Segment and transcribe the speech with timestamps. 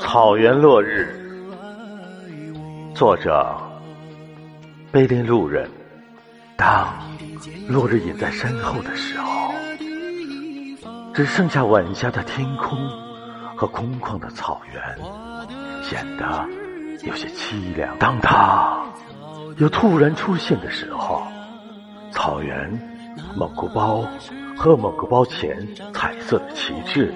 [0.00, 1.08] 草原落日，
[2.94, 3.56] 作者：
[4.92, 5.70] 碑林路人。
[6.56, 6.94] 当
[7.68, 9.52] 落日隐在身后的时候，
[11.12, 12.78] 只剩下晚霞的天空
[13.56, 14.80] 和空旷的草原，
[15.82, 16.48] 显得
[17.02, 17.96] 有些凄凉。
[17.98, 18.84] 当它
[19.56, 21.22] 又突然出现的时候，
[22.12, 22.70] 草原、
[23.36, 24.06] 蒙古包
[24.56, 27.12] 和蒙古包前彩色的旗帜。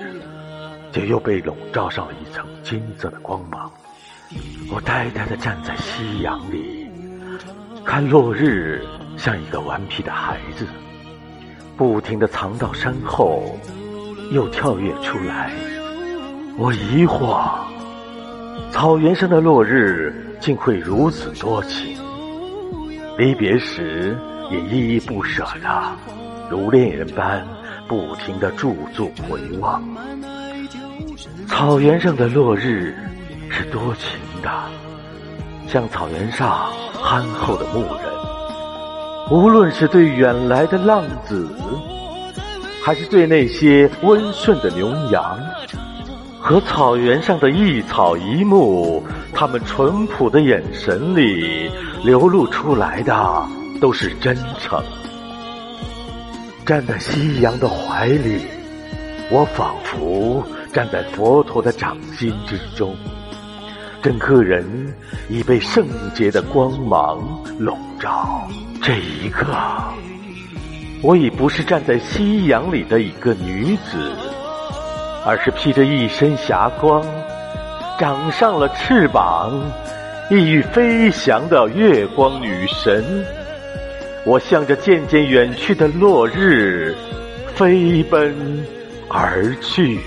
[0.93, 3.71] 就又被笼罩上了一层金色的光芒。
[4.71, 6.87] 我呆呆地站在夕阳里，
[7.85, 8.85] 看落日
[9.17, 10.67] 像一个顽皮的孩子，
[11.77, 13.59] 不停地藏到山后，
[14.31, 15.53] 又跳跃出来。
[16.59, 17.49] 我疑惑，
[18.71, 21.97] 草原上的落日竟会如此多情，
[23.17, 24.19] 离别时
[24.51, 25.97] 也依依不舍的，
[26.51, 27.47] 如恋人般
[27.87, 29.83] 不停地驻足回望。
[31.47, 32.95] 草原上的落日
[33.51, 34.51] 是多情的，
[35.67, 38.03] 像草原上憨厚的牧人。
[39.31, 41.49] 无论是对远来的浪子，
[42.83, 45.39] 还是对那些温顺的牛羊，
[46.41, 49.03] 和草原上的一草一木，
[49.35, 51.71] 他们淳朴的眼神里
[52.05, 53.47] 流露出来的
[53.81, 54.83] 都是真诚。
[56.65, 58.43] 站在夕阳的怀里，
[59.31, 60.43] 我仿佛。
[60.79, 62.95] 站在佛陀的掌心之中，
[64.01, 64.65] 整个人
[65.29, 65.85] 已被圣
[66.15, 67.19] 洁的光芒
[67.59, 68.47] 笼罩。
[68.81, 69.47] 这一刻，
[71.03, 74.13] 我已不是站在夕阳里的一个女子，
[75.27, 77.05] 而是披着一身霞光、
[77.99, 79.53] 长上了翅膀、
[80.31, 83.05] 意欲飞翔的月光女神。
[84.25, 86.95] 我向着渐渐远去的落日
[87.57, 88.33] 飞奔
[89.09, 89.99] 而去。